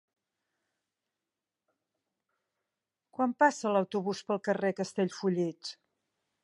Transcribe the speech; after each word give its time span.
Quan 3.19 3.39
passa 3.45 3.77
l'autobús 3.77 4.27
pel 4.31 4.43
carrer 4.51 4.77
Castellfollit? 4.83 5.75